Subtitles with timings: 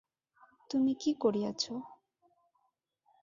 [0.69, 1.63] তুমি কী করিয়াছ?